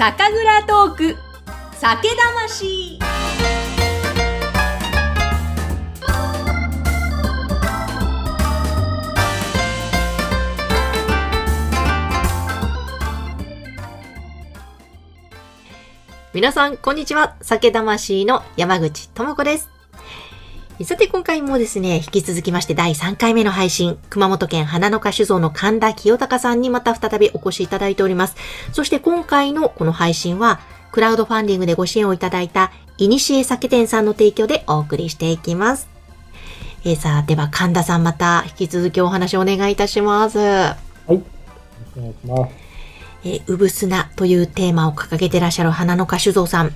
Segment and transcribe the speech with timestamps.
[0.00, 1.16] 酒蔵トーク
[1.74, 2.98] 酒魂
[16.32, 17.36] 皆さん、こんにちは。
[17.42, 19.79] 酒魂の山口智子です。
[20.82, 28.36] さて今回もですね、引き続きまして第3回目の配信、熊本県花の花酒造の神田清隆さんにまた再びお越しいただいております。
[28.72, 30.58] そして今回のこの配信は、
[30.90, 35.86] クラウドファンディングでご支援をいただいた、イニシエ酒店さんの提供でお送りしていきます。
[36.86, 40.38] えー、さあ、では神田さんまた引き続きお話をお願いいたします。
[40.38, 40.78] は
[41.10, 41.12] い。
[41.12, 41.20] お
[42.00, 42.52] 願いします。
[43.24, 46.72] えー、うぶすなというテーマを掲げてらっしゃる花の花酒造さん。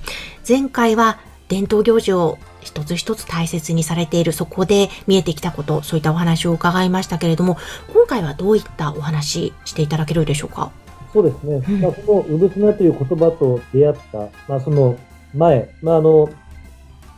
[0.47, 7.57] 前回は伝統行事を一つ一つ大切にされている、そこで見えてきたこと、そういったお話を伺いましたけれども、
[7.93, 10.71] 今回はどういったお話していただけるでしょうか？
[11.13, 11.63] そうですね。
[11.69, 14.17] うん、まあ、その、うぶすなという言葉と出会った、
[14.49, 14.97] まあ、その
[15.33, 16.29] 前、まあ、あの、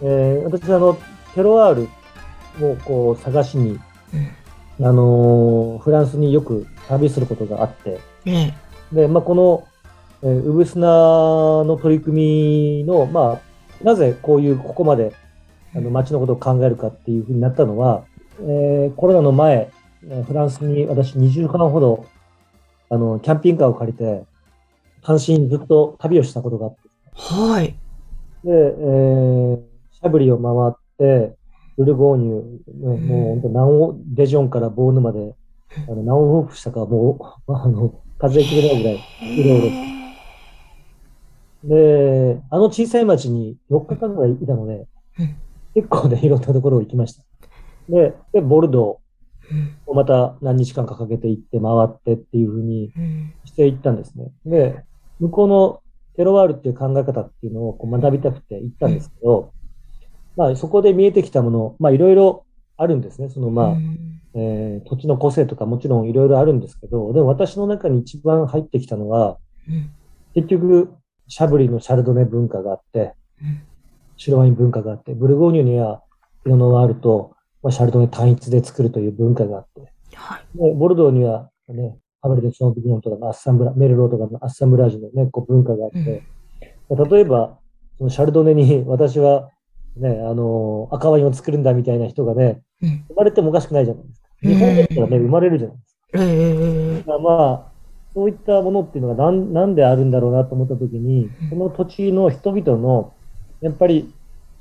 [0.02, 1.00] えー、私、あの、
[1.34, 1.88] テロワー
[2.60, 3.80] ルをこう探しに、
[4.80, 8.00] うん、あの、フランスによく旅することがあって、
[8.92, 9.68] で、まあ、この、
[10.22, 15.14] えー、うぶすなの取り組みの、まあ、なぜこういう、ここまで
[15.76, 18.06] あの街のことを考えるかっていうふうになったのは、
[18.42, 19.72] えー、コロナの前、
[20.26, 22.06] フランスに私20時間ほど、
[22.90, 24.24] あの、キャンピングカーを借りて、
[25.02, 26.80] 単身ずっと旅をしたことがあって。
[27.14, 27.76] はい。
[28.44, 29.60] で、えー、
[29.92, 31.36] シャブリを回って、
[31.78, 35.36] ブルゴーニュ、ね、もう本当何を、レジョンからボーヌまで、
[35.88, 39.98] あの、何往復したかもう、 あの、風邪ひくぐらいぐらい、いろいろ。
[41.64, 44.88] で、あの小さい町に4日間ぐらいいたので、
[45.78, 47.24] 結構ね、いろんなところを行きました。
[47.88, 52.92] で、でボルドーをまた何日間かかけて行って回ってっていうふうに
[53.46, 54.32] していったんですね。
[54.44, 54.84] で、
[55.20, 55.82] 向こうの
[56.16, 59.52] テロワールっていう考え方っていうのをこう学びたくて行ったんですけど、
[60.36, 63.30] まあそこで見えてきたもの、まあいろいろあるんですね。
[63.30, 63.78] そのまあ、
[64.34, 69.38] えー、土地の個性とかもちろんいろいろあるんですけど、でも私の中に一番入ってきたのは、
[70.34, 70.92] 結局、
[71.28, 73.14] シャブリのシャルドネ文化があって、
[74.18, 76.04] 白ワイン文化があって、ブルゴーニュには
[76.44, 86.24] ピノノワールと、まあ、シャルドネ単一で作るという文化があって、はい、でボルドーにはね、ハブルデ・ショービギノンとかアッサンブラ、メルローとかのアッサンブラージュのね、こう文化があって、
[86.90, 87.60] うん、例えば、
[87.98, 89.50] そのシャルドネに私は
[89.98, 94.28] ね、あの、赤ワインを作るんだみたいな人がね、うん、生まれてもおかしくないじゃないですか。
[94.42, 96.00] 日本だったらね、生まれるじゃないですか。
[96.14, 97.72] えー、まあ、
[98.14, 103.14] そういったものっていうのがなんなんであるんだろうなと思ったときに、その土地の人々の
[103.62, 104.14] やっぱり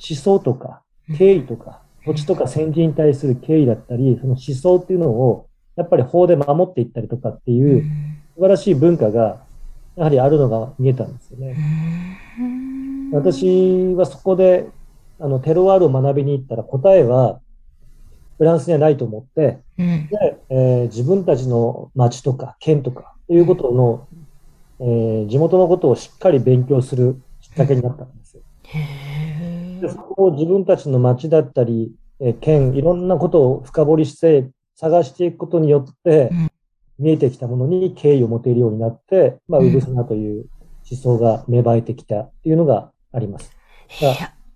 [0.08, 0.82] 思想とか
[1.16, 7.84] 敬意とか、土地とか先人に対する敬意だったり、その思想っていうのを、やっぱり法で守っていったりとかっていう
[8.34, 9.44] 素晴らしい文化が、
[9.96, 11.56] やはりあるのが見えたんですよね。
[13.12, 14.68] 私はそこで、
[15.18, 17.40] あの、テロワールを学びに行ったら答えは、
[18.38, 24.06] フランスにはないと思って、でえー、自分たちの町とか県とかということの、
[24.80, 28.42] えー、地元のことをしっかり勉強するきっかけになったんですよ。
[29.80, 36.30] でそこを自分たちの町だったり、え県、いろんなことを深掘りして探していくことによって、
[36.98, 40.46] 見えてきたものに敬意を持てるようになって、まあ、うぶすなという
[40.90, 43.52] 思想が芽生えてきたっていうのがあります。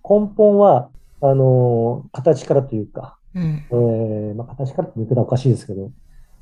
[0.03, 0.89] 根本は、
[1.21, 5.91] あのー、形からというか、うん、えー、まあ、形からって言うとおかしいですけど、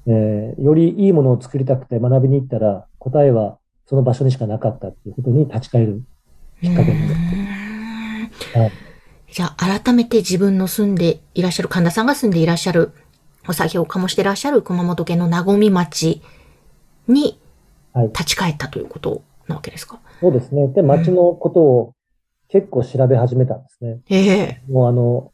[0.08, 6.04] えー、よりいいものを作りたくて学びに行ったら、答えはその場所にしかなかったっていうことに立ち返る
[6.62, 7.14] きっかけになって。
[7.14, 7.59] はい、
[9.32, 12.92] じゃあ、改めて自分の住んでいらっしゃる、神田さんが住んでいらっしゃる、
[13.48, 16.22] お酒を醸していらっしゃる熊本県のなごみ町
[17.08, 17.40] に
[18.14, 20.68] 立ち返ったということなわけですか、はい、そうですね。
[20.68, 21.94] で、町のことを
[22.50, 24.00] 結構調べ始めたんですね。
[24.10, 25.32] ええー、もうあの、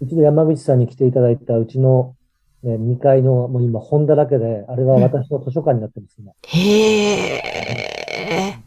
[0.00, 2.14] 一度山口さんに来ていただいたうちの、
[2.62, 7.89] ね、2階の、もう今本だらけで、あれは私の図書館になってます、ね、へえ。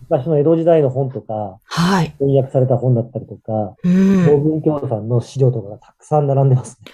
[0.09, 2.13] 昔の江戸時代の本とか、はい。
[2.19, 4.23] 翻訳された本だったりとか、うん。
[4.23, 6.91] 東文教さんの資料とかがたくさん並んでますね。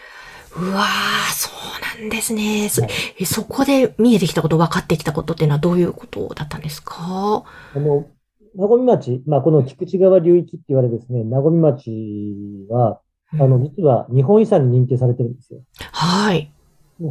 [0.57, 2.69] うわー、そうなんですね。
[2.69, 2.87] そ,、は
[3.19, 7.43] い、そこで見えてきたこと、分かってきたことっていうのはどういうことだったんですか？
[7.75, 8.05] あの、
[8.55, 12.99] 名古屋町、まあ、この菊池川流域って言われですね、名古屋町は、
[13.33, 15.59] あの、実は日本遺産に認定されてるんですよ。
[15.91, 16.51] はい。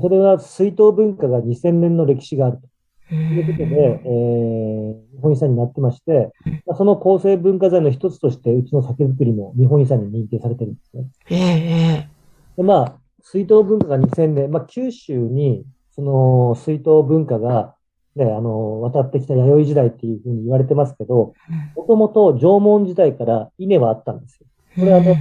[0.03, 2.69] それは水筒文化が2000年の歴史があると。
[3.08, 6.32] ということで、えー、日本遺産になってまして、
[6.66, 11.05] まあ、その構成文化財の一つとして、うちの酒造りも日本遺産に認定されてるんですね。
[11.31, 12.08] ええ
[12.56, 17.75] で、まあ、水筒文化が2000年、まあ、九州に、その水筒文化が、
[18.14, 21.34] ね、あの、渡ってきた弥生時代っていうふうに言われてますけど、
[21.76, 24.46] もともと縄文時代から稲はあったんですよ。
[24.76, 25.16] これはあの、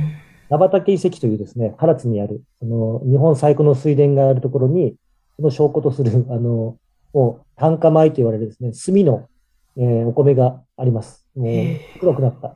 [0.49, 4.95] 名畑遺跡というですね、唐津にある、その、日本最古の水田があるところに、
[5.35, 6.77] その証拠とする、あの、
[7.17, 9.27] もう、炭化米と言われるですね、炭の、
[9.75, 11.25] えーお米があります。
[11.35, 11.55] もう
[11.99, 12.49] 黒くなった。
[12.49, 12.55] な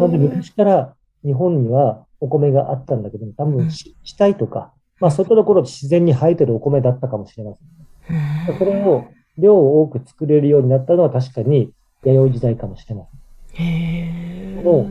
[0.00, 7.52] ので、昔から日本にはお米があったんだけども、多分、し地帯とか、まあ、そういったところで自然に生えてるお米だったかもしれま
[8.08, 8.58] せん。
[8.58, 9.04] それを、
[9.36, 11.72] 量を多く作れるようになったのは確かに
[12.02, 13.04] 弥生時代かもしれま
[13.54, 13.66] せん。
[13.66, 14.90] へーも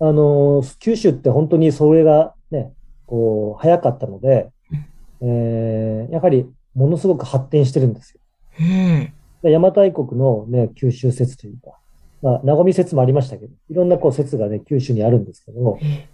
[0.00, 2.72] あのー、九州って本当にそれがね、
[3.06, 4.50] こう、早かったので、
[5.20, 8.19] えーやはりものすごく発展してるんですよ。
[8.58, 9.12] うん。
[9.42, 11.78] で邪馬台国のね、九州説というか、
[12.22, 16.08] まあ、名古説もありましたけど、いろんなこう説がね、九州にあるんですけど、え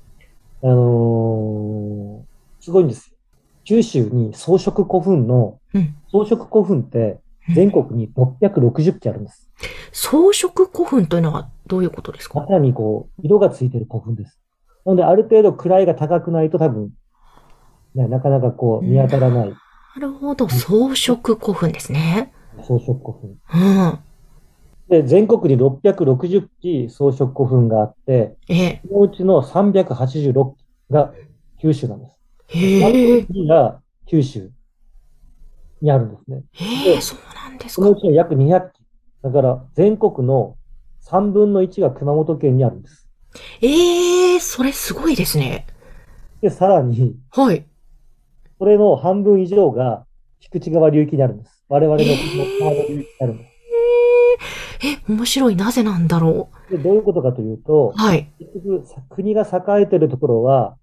[0.63, 2.27] あのー
[2.65, 3.17] すごいんですよ。
[3.65, 7.19] 九州に装飾古墳の、うん装飾古墳って
[7.55, 9.49] 全国に660基あるんです。
[9.93, 12.41] 装飾古墳というのはどういうことですか？
[12.41, 14.41] 中にこう、色がついてる古墳です。
[14.85, 16.91] なので、ある程度位が高くないと多分、
[17.95, 19.57] ね、なかなかこう、見当たらないな
[19.99, 22.33] るほど、装飾古墳ですね。
[22.67, 23.39] 装飾古墳。
[23.55, 23.99] うん。
[24.89, 31.13] で、全国に660基装飾古墳があって、えそのうちの386基が
[31.61, 32.19] 九州なんです。
[32.49, 33.21] へえ。
[33.21, 34.51] 3基が九州
[35.81, 36.43] にあるんですね。
[36.53, 38.01] へえ、そうなんですそのうか。
[38.01, 38.81] ちの約200基。
[39.23, 40.57] だから、全国の
[41.03, 43.09] 3分の1が熊本県にあるんです。
[43.61, 45.67] ええ、それすごいですね。
[46.41, 47.65] で、さらに、はい。
[48.59, 50.05] それの半分以上が
[50.41, 51.65] 菊池川流域にあるんです。
[51.69, 52.05] 我々の
[52.61, 53.57] 川の流域にあるんです。
[54.85, 55.57] え、面白い。
[55.57, 58.31] なぜなんだろで、どういうことかというとう。、はい。
[58.39, 60.77] 結局、さ国が栄えてるところは、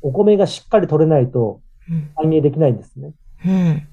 [0.00, 1.60] お米がしっかり取れないと
[1.90, 2.10] うん。
[2.14, 3.12] 繁栄できないんですね。
[3.46, 3.88] うん。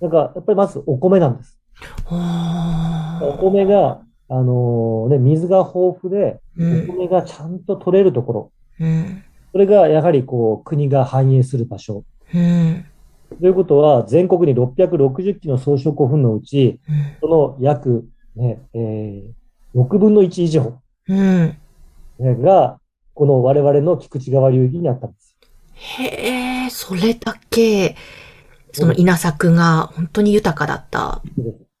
[0.00, 1.58] だから、やっぱりまずお米なんです。
[2.08, 6.90] あお米が、あのね、水が豊富で、ーうん。
[6.90, 8.52] お米がちゃんと取れるところ。
[8.80, 9.22] うん。
[9.52, 12.04] それがやはりこう、国が繁栄する場所。
[12.34, 12.84] うん。
[13.40, 16.80] ということは、全国に660基の装飾古墳のうち、
[17.20, 20.80] その約、ね、えー、6分の1以上、
[22.18, 22.78] が、
[23.14, 25.36] この我々の菊池川流域にあったんです。
[25.74, 27.96] へえ、それだけ、
[28.72, 31.22] その稲作が本当に豊かだった。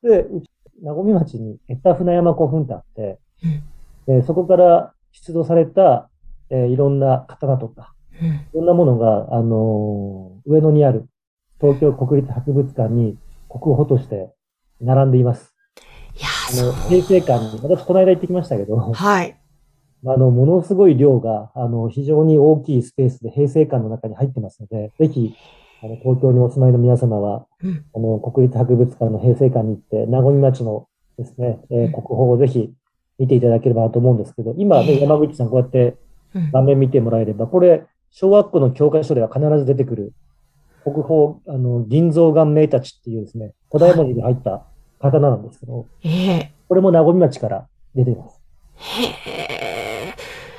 [0.02, 0.50] で、うち、
[0.82, 4.14] 名古屋町に江田船山古墳ってあって、うん。
[4.14, 6.08] えーそこから出土された、
[6.50, 7.95] えーいろんな刀とか、うん。
[8.20, 11.06] いろんなものが、あのー上野にある
[11.60, 13.18] 東京国立博物館に
[13.48, 14.32] 国宝として
[14.80, 15.54] 並んでいます。
[16.14, 16.72] いやあー、の。
[16.88, 19.36] 平成館に、私この間行ってきましたけど、はい。
[20.06, 25.34] あの、ものすごい量が、あの、非常に大きいスペースで平成館の中に入ってますので、ぜひ、
[25.82, 27.84] あの、東京にお住まいの皆様は、うん。
[27.92, 30.86] あの、国立博物館の平成館に行って、名古屋町の
[31.18, 32.72] ですね、えー国宝をぜひ
[33.18, 35.96] 見ていただければなと思うんですけど、今ね、ええ山口さんこうやって
[36.34, 36.50] うん。
[36.52, 37.84] 画面見てもらえれば、これ、
[38.18, 40.14] 小学校の教科書では必ず出てくる、
[40.84, 44.64] 国宝、あの、銀蔵顔名たちっていうですね、古代文字に入った
[45.02, 48.40] 刀なんですけど、ええこれも名古屋町から出ています。
[48.76, 50.14] へえ。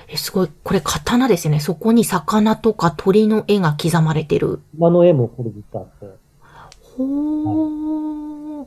[0.08, 0.50] え、すごい。
[0.64, 1.60] これ刀ですね。
[1.60, 4.60] そこに魚とか鳥の絵が刻まれてる。
[4.78, 6.16] 馬の絵もこれ実はあって、
[6.96, 8.66] ほー。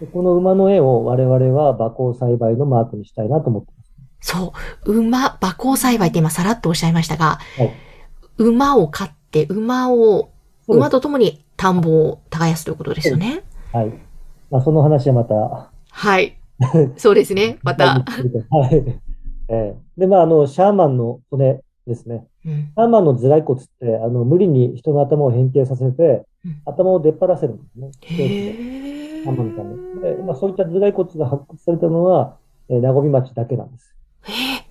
[0.00, 4.32] でこの馬の絵を我々は馬耕栽培のマークにしたいなと思ってます。
[4.32, 4.52] そ
[4.86, 4.92] う。
[4.92, 7.93] 馬、馬耕栽培って今さらっとおっしゃいましたが、はい
[8.38, 10.30] 馬を飼って、馬を、
[10.66, 13.42] 馬と共に田んぼを耕すということですよね。
[13.72, 13.92] はい。
[14.50, 16.38] まあ、その話はまた、はい。
[16.96, 17.58] そうですね。
[17.64, 18.04] また。
[18.50, 19.00] はい。
[19.48, 22.26] えーで、まあ、あの、シャーマンの骨ですね。
[22.44, 22.52] うん。
[22.52, 27.90] シャーマンの頭蓋骨って、あの、無理に人の頭を変形させてうん、頭を出っ張らせるんですね。
[28.02, 30.14] へシャーマンのため。
[30.16, 32.36] で、まあ、そういった頭蓋骨が発掘されたのは、
[32.68, 33.94] えー、名古屋町だけなんです。
[34.26, 34.63] え。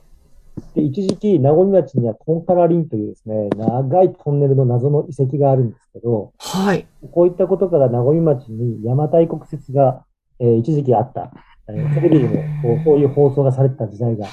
[0.76, 6.88] で、一時期、名古屋町にはトンカラリンというですね、長いトンネルの謎の遺跡があるんですけど、はい。
[7.12, 10.04] こういったことから名古屋町に邪馬台国説が、
[10.40, 11.32] えー一時期あった。
[11.68, 14.26] えーテレビでもこうそういう放送がされてた時代が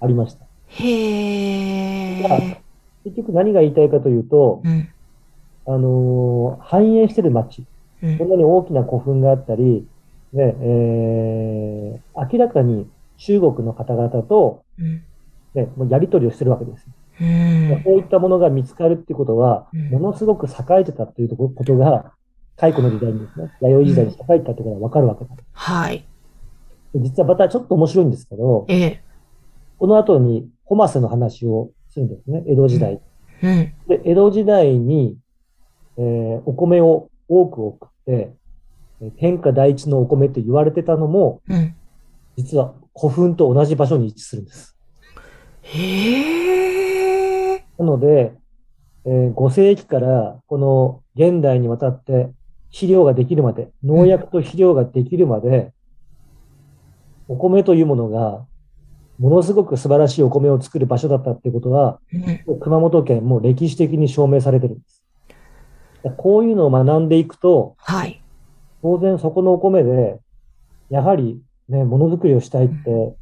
[0.00, 0.46] ありました。
[0.68, 2.62] へえ。
[3.04, 4.88] 結局何が言いたいかというと、うん。
[5.66, 7.64] あのー繁栄してる町、
[8.02, 9.86] うんこんなに大きな古墳があったり、
[10.32, 15.02] ね、えー明らかに中国の方々と、うん。
[15.54, 16.86] ね、もうやり取りをしてるわけです。
[17.20, 17.82] うん。
[17.84, 22.12] こういったものが見つかるってことは、うんものすごく栄えてたということが、
[22.56, 25.30] 太古の時代にですね、弥生時代に栄えてたということがわかるわけだ。
[25.52, 26.04] はい。
[26.94, 29.02] で実はまたちょっと面白いんですけど、ええ。
[29.78, 33.00] この後にホマスの話をするんですね、江戸時代。
[33.42, 33.74] うん。
[33.88, 35.16] で、江戸時代に、
[35.96, 38.32] えーお米を多く送って、
[39.00, 41.74] え天下第一のお米と言われてたのも、うん。
[42.36, 44.76] 実は古墳と同じ場所に位置するんです。
[45.62, 47.64] へえ。
[47.78, 48.34] なので、
[49.04, 52.30] えー5世紀からこの現代にわたって
[52.70, 55.72] 肥料ができるまで、農薬と肥料ができるまで、
[57.28, 58.46] お米というものが、
[59.18, 62.00] ものすごく素晴らしいお米を作る場所だったっていうことは、
[62.48, 62.60] うん。
[62.60, 65.04] 熊本県も歴史的に証明されてるんです。
[66.16, 68.22] こういうのを学んでいくと、はい。
[68.82, 70.18] 当然そこのお米で、
[70.90, 73.16] やはりね、ものづくりをしたいって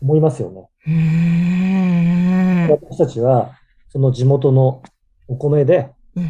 [0.00, 0.69] 思いますよね。
[0.86, 2.70] うーん。
[2.70, 3.52] 私たちは、
[3.88, 4.82] その地元の
[5.28, 6.24] お米で、うん。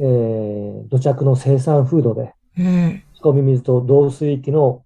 [0.00, 3.02] えー土着の生産風土で、うん。
[3.14, 4.84] 仕込み水と導水域の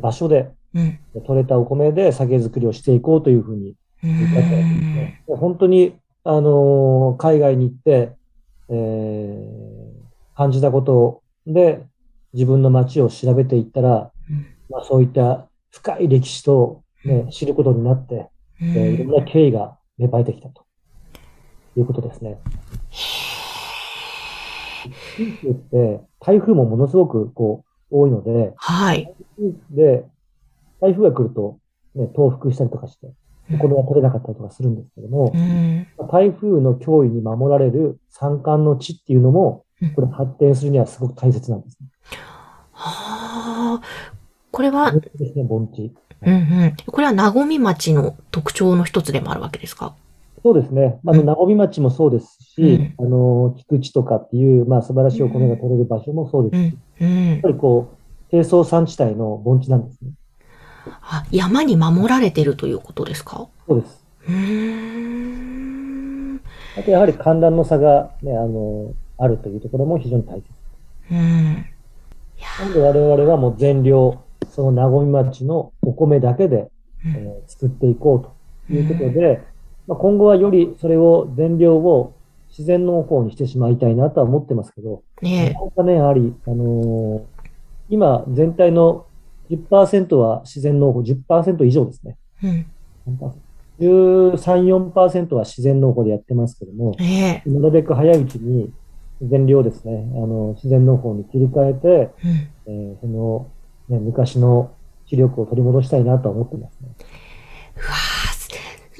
[0.00, 0.98] 場所でうん。
[1.26, 4.80] 取れたお米で酒造りをしていこうというふうにう言ったわけですん。
[4.94, 5.22] ね。
[5.26, 5.94] 本当に、
[6.24, 8.12] あのー海外に行って、
[8.70, 9.74] えー
[10.36, 11.80] 感じたことで
[12.32, 18.28] 自分の街を調べていったら、うんまあ、そういった深い歴史と、ね、知ることになって、う
[18.76, 19.16] えーいろんん。
[19.18, 20.64] な経緯が芽生えてきたと
[21.76, 22.40] いうことですね。
[25.16, 29.14] 九州って台風もものすごくこう多いので、はい。
[29.70, 30.04] で、
[30.80, 31.58] 台風が来ると、
[31.94, 33.12] ね、倒伏したりとかして、
[33.52, 35.86] お米が取れなかったりとかするんですけどもう、ん。
[36.10, 41.88] 台風の脅威に守られる山間の地っていうのもうん、これ発展するにはすごく大切なんですね。
[42.72, 43.82] はあ。
[44.52, 45.92] これは、ですね、盆地。
[46.26, 46.74] うんうん。
[46.86, 49.94] これは、なごみ町の特徴の一つでもあるわけですか？
[50.42, 50.98] そうですね。
[51.02, 57.06] まあ、あの、なごみ町もそうですし、あの、菊池とかっていう、まあ、素晴らしいお米が取れる場所もそうですし、うん。
[57.06, 57.48] うんやっぱ。
[57.48, 57.96] りこう、
[58.30, 60.10] 低層山地帯の盆地なんですね。
[61.00, 63.48] あ、山に守られてるということですか？
[63.66, 64.04] そうです。
[64.28, 64.34] うー
[66.34, 66.40] ん。
[66.78, 70.44] あと、やはり寒暖の差がね、あの、あるというところも非常に大切。
[71.10, 71.54] うん。
[71.54, 71.62] な
[72.66, 76.70] ので、我々はもう全量、そのなごみ町のお米だけで、
[77.04, 79.42] うんえー作っていこうということで、
[79.86, 82.14] まあ、今後はよりそれを全量を
[82.48, 87.22] 自然農法にしてしまいたいなとは思ってますけど、ねなね、やはり、あのー
[87.90, 89.06] 今、全体の
[89.50, 92.16] 10%は自然農法、10%以上ですね。
[92.42, 92.64] え。
[93.06, 93.18] うん。
[93.80, 97.50] 13、4%は自然農法でやってますけども、ねえ。
[97.50, 98.72] なるべく早いうちに
[99.20, 102.10] 全量ですね、あの、自然農法に切り替えて、
[102.66, 102.92] うん。
[102.92, 103.48] えーその、
[103.88, 104.72] ね、昔の
[105.06, 106.88] 視力を取り戻したいなとは思ってますね。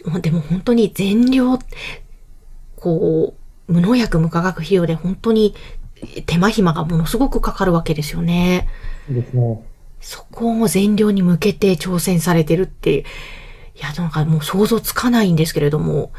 [0.07, 1.59] うわでも本当に全量、
[2.77, 3.35] こ
[3.69, 5.55] う、無農薬無化学肥料で本当に
[6.27, 8.69] 手間暇がものすごくかかるわけですよね。
[9.09, 9.65] いいですね。
[10.01, 13.05] そこを全量に向けて挑戦されてるって、い
[13.81, 16.13] や、なんかもう想像つかないんですけれども。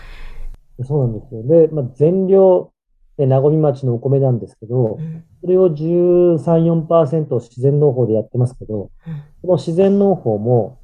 [0.83, 1.43] そうなんですよ。
[1.43, 2.71] で、まあ、全量、
[3.17, 5.23] ね、なごみ町のお米なんですけどう、ん。
[5.41, 9.23] それを13、4%自然農法でやってますけど、うん。
[9.41, 10.79] この自然農法も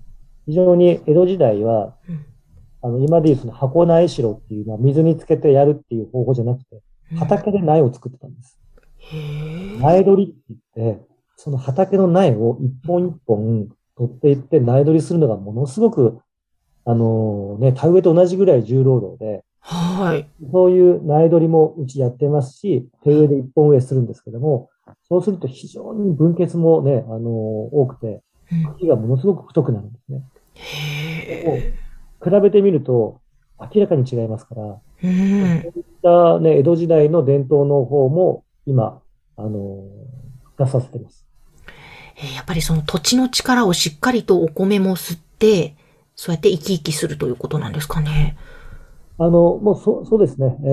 [0.46, 2.26] 非常に江戸時代は、うん。
[2.84, 6.82] あの、今でいうその箱苗しろっていうのは水につけてやるっていう方法じゃなくて、
[7.16, 8.58] 畑で苗を作ってたんです。
[9.80, 10.42] 苗取りって
[10.76, 16.20] 言って、その畑の苗を一本一本取っていって苗取りするのがものすごく、
[16.86, 20.28] あのね、田植えと同じぐらい重労働で、はい。
[20.52, 24.70] そういう苗取りもうちやってますし、手植えで一本植えするんですけども、
[25.08, 28.08] そうすると非常に分血もね、あの多くて、
[28.52, 30.24] うん茎がものすごく太くなるんですね。
[30.56, 31.74] へ
[32.22, 33.22] 比べてみると
[33.60, 39.02] 明らかに違いますから、そういったね、江戸時代の伝統農法も今、
[39.38, 39.84] あの
[40.58, 41.26] 出させてます。
[42.18, 45.76] えーやっぱりその土地の力をしっかりとお米も吸って、
[46.16, 48.36] そうやって生き生きするということなんですかね。
[49.18, 50.68] あの、もうそそうですね、え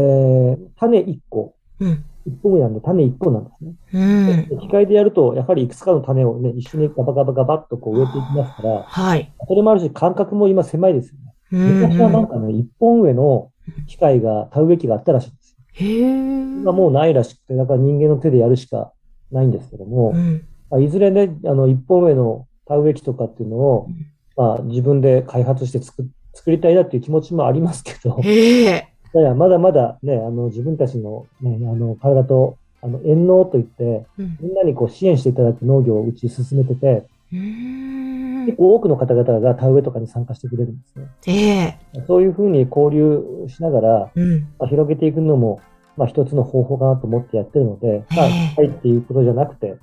[0.58, 2.04] ー種1個、うん。
[2.26, 4.46] 一本なんで種1個なんですね。
[4.50, 4.60] うん。
[4.60, 9.32] 機械でやると、やはりいくつかの種をね、一緒にガバガバガバっとこう植えていきますから、はい。
[9.46, 11.18] それもあるし、間隔も今狭いですよね。
[11.50, 13.50] うん昔はなんかね、一本植えの
[13.86, 15.56] 機械が、田植え機があったらしいんですよ。
[15.72, 18.92] へー今もうないらしくて、だから人間の手でやるしか
[19.30, 20.44] ないんですけども、うん。
[20.70, 26.06] まあ、いずれね、あの、一本植えの田植え機とかっていうのをうん、まあ、自分で開発して作
[26.38, 28.88] 作りたいなっていう気持ちもありますけど、へえ。
[29.14, 41.06] いやまだまだね、あの、自分たちのね、あの、体と、あの、遠農といって、うんみんなにこう支援していただく農業をうち進めてて、結構多くの方々が田植えとかに参加してくれるんですね。
[41.26, 42.04] ええ。
[42.06, 44.40] そういうふうに交流しながら、うん。
[44.58, 45.60] まあ、広げていくのも、
[45.96, 49.78] まあ、一つの方法かなと思ってやってるので、まあ、ええはいっていうことじゃなくて、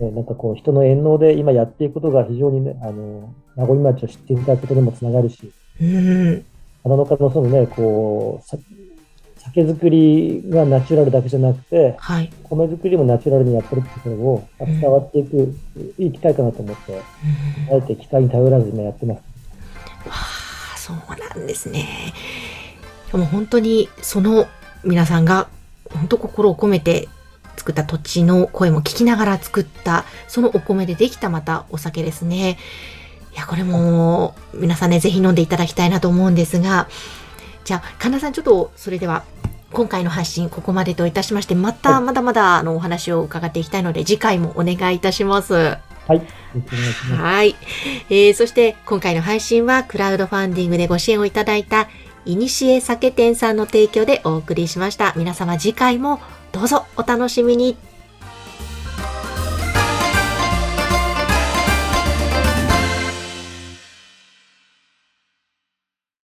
[0.00, 6.44] えなんかこう、人の遠農で今やっていくことが非常にね、あの、名古屋町を知っていただくことにもつながるし、うん。
[6.82, 8.56] 花の科のそのね、こう、さ
[9.38, 12.32] 酒造りがナチュラルだけじゃなくて、はい。
[12.42, 15.54] 米作りもナチュラルにやってるってところを伝わっていく、
[15.98, 19.22] いい機会かなと思って、うんあえて機械に頼らず今やってます。
[20.08, 20.96] ああ、そう
[21.36, 22.14] なんですね。
[23.12, 24.46] でも本当にその
[24.82, 25.48] 皆さんが
[25.90, 27.08] 本当心を込めて
[27.56, 32.58] 作った土地の声も聞きながら作ったそのお米でできたまたお酒ですね。
[33.34, 36.88] いや、これも皆さんね、ぜひ飲んでいただきたいなと思うんですが、
[37.64, 39.24] じゃあ、神田さんちょっとそれでは
[39.72, 45.54] 今回の発信ここまでといたしまして、またはいまだまだあのお話を伺っていきたいので、次回もお願いいたします。
[45.54, 46.22] はい。
[47.16, 47.56] はい。
[48.08, 51.88] えー、そして今回の配信はクラウドファンディングでご支援をいただいた
[52.24, 55.12] いにしえ酒店さんの提供でお送りしました。
[55.16, 56.20] 皆様次回も
[56.52, 57.76] どうぞお楽しみに。